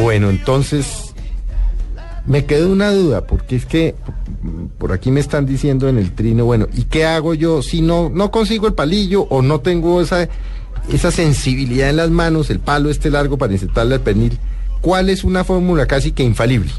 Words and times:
Bueno, 0.00 0.30
entonces 0.30 1.14
me 2.26 2.44
quedó 2.44 2.70
una 2.70 2.90
duda, 2.90 3.26
porque 3.26 3.56
es 3.56 3.66
que 3.66 3.94
por 4.78 4.92
aquí 4.92 5.10
me 5.10 5.20
están 5.20 5.46
diciendo 5.46 5.88
en 5.88 5.98
el 5.98 6.12
trino, 6.12 6.44
bueno, 6.44 6.66
¿y 6.74 6.84
qué 6.84 7.04
hago 7.04 7.34
yo 7.34 7.62
si 7.62 7.82
no, 7.82 8.08
no 8.08 8.30
consigo 8.30 8.66
el 8.66 8.74
palillo 8.74 9.22
o 9.30 9.42
no 9.42 9.60
tengo 9.60 10.00
esa, 10.00 10.28
esa 10.92 11.10
sensibilidad 11.10 11.90
en 11.90 11.96
las 11.96 12.10
manos, 12.10 12.50
el 12.50 12.58
palo 12.58 12.90
este 12.90 13.10
largo 13.10 13.38
para 13.38 13.52
insertarle 13.52 13.96
al 13.96 14.00
pernil? 14.00 14.38
¿Cuál 14.80 15.10
es 15.10 15.24
una 15.24 15.44
fórmula 15.44 15.86
casi 15.86 16.12
que 16.12 16.22
infalible? 16.22 16.70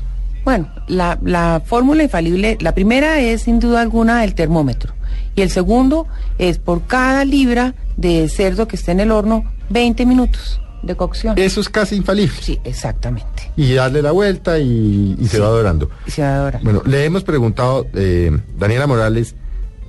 Bueno, 0.44 0.70
la, 0.88 1.20
la 1.24 1.62
fórmula 1.66 2.04
infalible, 2.04 2.58
la 2.62 2.74
primera 2.74 3.20
es 3.20 3.44
sin 3.44 3.60
duda 3.60 3.82
alguna 3.82 4.24
el 4.24 4.34
termómetro. 4.34 4.97
Y 5.38 5.44
el 5.44 5.52
segundo 5.52 6.08
es 6.40 6.58
por 6.58 6.88
cada 6.88 7.24
libra 7.24 7.76
de 7.96 8.28
cerdo 8.28 8.68
que 8.68 8.76
esté 8.76 8.92
en 8.92 9.02
el 9.02 9.12
horno, 9.12 9.44
20 9.70 10.04
minutos 10.08 10.60
de 10.82 10.96
cocción. 10.96 11.38
Eso 11.38 11.62
es 11.62 11.70
casi 11.70 11.96
infalible. 11.96 12.36
Sí, 12.42 12.60
exactamente. 12.64 13.52
Y 13.56 13.74
darle 13.74 14.02
la 14.02 14.12
vuelta 14.14 14.58
y, 14.58 15.16
y 15.20 15.28
se 15.28 15.40
va 15.40 15.50
dorando. 15.50 15.92
Y 16.08 16.12
se 16.12 16.24
va 16.24 16.30
a 16.30 16.36
adorar. 16.38 16.64
Bueno, 16.64 16.82
le 16.88 17.06
hemos 17.06 17.24
preguntado, 17.24 17.86
eh, 17.94 18.36
Daniela 18.58 18.88
Morales 18.88 19.36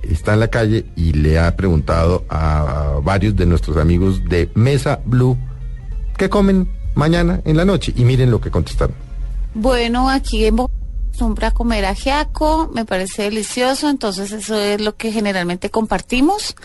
está 0.03 0.35
en 0.35 0.41
la 0.41 0.49
calle 0.49 0.85
y 0.95 1.13
le 1.13 1.39
ha 1.39 1.55
preguntado 1.55 2.25
a 2.29 2.99
varios 3.01 3.35
de 3.35 3.47
nuestros 3.47 3.77
amigos 3.77 4.23
de 4.29 4.51
Mesa 4.53 4.99
Blue 5.03 5.35
qué 6.15 6.29
comen 6.29 6.69
mañana 6.93 7.41
en 7.43 7.57
la 7.57 7.65
noche 7.65 7.91
y 7.95 8.05
miren 8.05 8.29
lo 8.29 8.39
que 8.39 8.51
contestaron. 8.51 8.95
Bueno, 9.55 10.11
aquí 10.11 10.45
en 10.45 10.57
Bogotá 10.57 10.78
acostumbra 11.19 11.49
a 11.49 11.51
comer 11.51 11.85
ajiaco, 11.85 12.71
me 12.73 12.85
parece 12.85 13.23
delicioso, 13.23 13.89
entonces 13.89 14.31
eso 14.31 14.57
es 14.57 14.79
lo 14.79 14.95
que 14.95 15.11
generalmente 15.11 15.69
compartimos. 15.69 16.55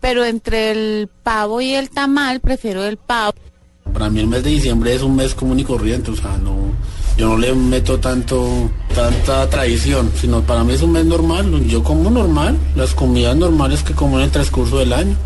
Pero 0.00 0.24
entre 0.26 0.72
el 0.72 1.08
pavo 1.22 1.62
y 1.62 1.72
el 1.74 1.88
tamal, 1.88 2.40
prefiero 2.40 2.84
el 2.84 2.98
pavo. 2.98 3.32
Para 3.94 4.10
mí 4.10 4.20
el 4.20 4.26
mes 4.26 4.44
de 4.44 4.50
diciembre 4.50 4.94
es 4.94 5.02
un 5.02 5.16
mes 5.16 5.34
común 5.34 5.58
y 5.58 5.64
corriente, 5.64 6.10
o 6.10 6.16
sea, 6.16 6.36
no, 6.36 6.54
yo 7.16 7.28
no 7.28 7.38
le 7.38 7.54
meto 7.54 7.98
tanto, 7.98 8.70
tanta 8.94 9.48
tradición, 9.48 10.12
sino 10.20 10.42
para 10.42 10.64
mí 10.64 10.74
es 10.74 10.82
un 10.82 10.92
mes 10.92 11.06
normal, 11.06 11.64
yo 11.66 11.82
como 11.82 12.10
normal, 12.10 12.58
las 12.76 12.94
comidas 12.94 13.36
normales 13.36 13.82
que 13.82 13.94
como 13.94 14.18
en 14.18 14.24
el 14.24 14.30
transcurso 14.30 14.78
del 14.78 14.92
año. 14.92 15.16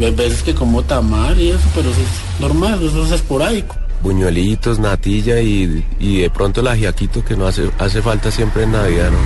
Hay 0.00 0.12
veces 0.12 0.42
que 0.42 0.54
como 0.54 0.82
tamal 0.82 1.40
y 1.40 1.50
eso, 1.50 1.68
pero 1.74 1.90
eso 1.90 2.00
es 2.00 2.40
normal, 2.40 2.82
eso 2.82 3.04
es 3.04 3.12
esporádico. 3.12 3.76
Buñuelitos, 4.02 4.78
natilla 4.78 5.40
y, 5.40 5.84
y 5.98 6.20
de 6.22 6.30
pronto 6.30 6.60
el 6.60 6.68
ajiaquito 6.68 7.24
que 7.24 7.36
no 7.36 7.46
hace, 7.46 7.70
hace 7.78 8.00
falta 8.02 8.30
siempre 8.30 8.62
en 8.64 8.72
Navidad, 8.72 9.10
¿no? 9.10 9.18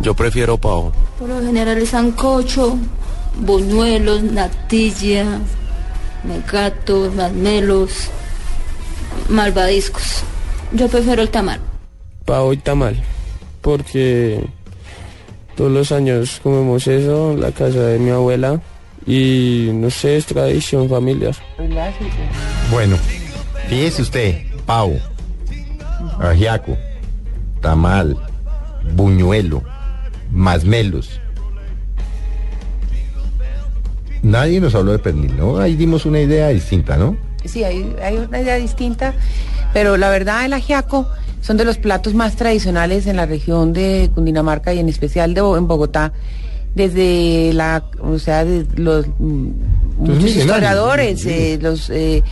Yo 0.00 0.14
prefiero 0.14 0.58
pavo. 0.58 0.92
Por 1.18 1.28
lo 1.28 1.40
general 1.40 1.78
el 1.78 1.86
sancocho, 1.86 2.76
buñuelos, 3.40 4.22
natilla, 4.22 5.40
mecatos, 6.24 7.14
masmelos, 7.14 8.08
malvadiscos. 9.28 10.22
Yo 10.72 10.88
prefiero 10.88 11.22
el 11.22 11.30
tamal. 11.30 11.60
pavo 12.24 12.52
y 12.52 12.56
tamal, 12.58 13.02
porque 13.62 14.44
todos 15.56 15.70
los 15.70 15.92
años 15.92 16.40
comemos 16.42 16.86
eso 16.86 17.32
en 17.32 17.40
la 17.40 17.52
casa 17.52 17.80
de 17.80 17.98
mi 17.98 18.10
abuela 18.10 18.60
y 19.06 19.70
no 19.72 19.88
sé, 19.90 20.16
es 20.16 20.26
tradición 20.26 20.88
familiar. 20.88 21.34
Bueno, 22.70 22.96
fíjese 23.68 24.02
usted, 24.02 24.42
pavo, 24.64 24.98
ajiaco, 26.20 26.76
tamal, 27.60 28.16
buñuelo, 28.94 29.62
masmelos. 30.30 31.20
Nadie 34.22 34.60
nos 34.60 34.74
habló 34.74 34.92
de 34.92 34.98
pernil, 34.98 35.36
¿no? 35.36 35.58
Ahí 35.58 35.76
dimos 35.76 36.04
una 36.06 36.20
idea 36.20 36.48
distinta, 36.48 36.96
¿no? 36.96 37.16
Sí, 37.44 37.62
hay, 37.62 37.94
hay 38.02 38.16
una 38.16 38.40
idea 38.40 38.56
distinta, 38.56 39.14
pero 39.72 39.96
la 39.96 40.10
verdad 40.10 40.44
el 40.44 40.52
ajiaco 40.52 41.08
son 41.40 41.56
de 41.56 41.64
los 41.64 41.78
platos 41.78 42.14
más 42.14 42.34
tradicionales 42.34 43.06
en 43.06 43.16
la 43.16 43.26
región 43.26 43.72
de 43.72 44.10
Cundinamarca 44.14 44.74
y 44.74 44.80
en 44.80 44.88
especial 44.88 45.32
de, 45.32 45.40
en 45.40 45.68
Bogotá. 45.68 46.12
Desde 46.74 47.52
la, 47.54 47.84
o 48.00 48.18
sea, 48.18 48.44
de 48.44 48.66
los 48.74 49.06
mm, 49.18 49.48
muchos 49.98 50.36
historiadores, 50.36 51.24
eh, 51.24 51.58
los 51.62 51.88
eh, 51.88 52.22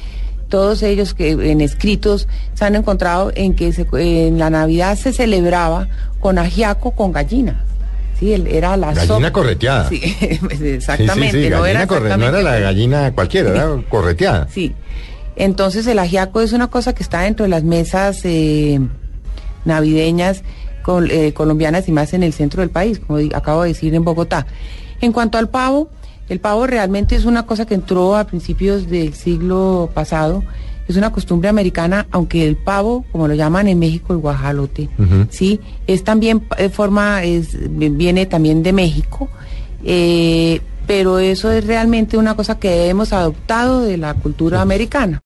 todos 0.55 0.85
ellos 0.85 1.15
que 1.15 1.33
en 1.33 1.61
escritos 1.61 2.29
se 2.55 2.65
han 2.65 2.77
encontrado 2.77 3.33
en 3.35 3.55
que 3.57 3.73
se- 3.73 3.89
en 3.95 4.39
la 4.39 4.51
Navidad 4.51 4.97
se 4.97 5.13
celebraba 5.13 5.89
con 6.21 6.39
ajiaco 6.39 6.93
con 6.93 7.11
gallina. 7.11 7.65
Sí, 8.21 8.33
el- 8.35 8.47
era 8.47 8.77
la 8.77 8.95
Gallina 8.95 9.17
sopa- 9.31 9.33
correteada. 9.33 9.89
Sí, 9.89 9.99
Sí, 10.21 10.39
sí, 10.57 10.69
exactamente. 10.69 11.43
sí, 11.43 11.51
no, 11.51 11.67
era 11.67 11.89
corre- 11.89 12.17
no 12.17 12.29
era 12.29 12.41
la 12.41 12.61
gallina 12.61 13.13
cualquiera, 13.13 13.51
era 13.51 13.83
correteada. 13.89 14.47
Sí. 14.49 14.73
Entonces 15.35 15.89
el 15.89 15.99
ajiaco 15.99 16.41
es 16.41 16.53
una 16.53 16.69
cosa 16.69 16.95
que 16.95 17.03
está 17.03 17.23
dentro 17.23 17.43
de 17.43 17.49
las 17.51 17.65
mesas 17.65 18.21
eh, 18.23 18.79
navideñas 19.65 20.45
col- 20.85 21.11
eh, 21.11 21.33
colombianas 21.33 21.89
y 21.89 21.93
más 21.93 22.15
en 22.15 22.23
el 22.23 22.33
centro 22.33 22.61
del 22.61 22.71
país, 22.71 23.01
como 23.01 23.19
acabo 23.35 23.63
de 23.65 23.71
decir 23.71 23.93
en 23.93 24.05
Bogotá. 24.05 24.47
En 25.01 25.11
cuanto 25.11 25.37
al 25.37 25.49
pavo, 25.49 25.89
el 26.29 26.41
pavo 26.41 26.67
realmente 26.67 27.17
es 27.17 27.25
una 27.25 27.45
cosa 27.47 27.67
que 27.67 27.75
entró 27.75 28.17
a 28.17 28.25
principios 28.25 28.89
del 28.89 29.15
siglo 29.15 29.91
pasado. 29.93 30.43
Es 30.89 30.97
una 30.97 31.11
costumbre 31.13 31.49
americana, 31.49 32.07
aunque 32.11 32.47
el 32.47 32.57
pavo, 32.57 33.05
como 33.11 33.27
lo 33.27 33.35
llaman 33.35 33.69
en 33.69 33.79
México, 33.79 34.13
el 34.13 34.19
guajalote, 34.19 34.91
sí, 35.31 35.59
es 35.87 36.05
también 36.05 36.47
eh, 36.59 36.69
forma, 36.69 37.23
es, 37.23 37.57
viene 37.71 38.27
también 38.27 38.63
de 38.63 38.73
México. 38.73 39.29
eh, 39.85 40.61
pero 40.87 41.19
eso 41.19 41.51
es 41.51 41.67
realmente 41.67 42.17
una 42.17 42.35
cosa 42.35 42.59
que 42.59 42.89
hemos 42.89 43.13
adoptado 43.13 43.81
de 43.81 43.97
la 43.97 44.15
cultura 44.15 44.61
americana. 44.61 45.21